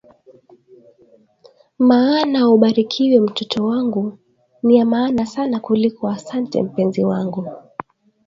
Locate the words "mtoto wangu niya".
3.19-4.85